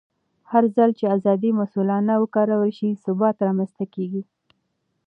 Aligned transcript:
هرځل 0.51 0.89
چې 0.99 1.05
ازادي 1.15 1.51
مسؤلانه 1.61 2.13
وکارول 2.17 2.71
شي، 2.77 2.89
ثبات 3.03 3.37
رامنځته 3.47 3.85
کېږي. 3.93 4.23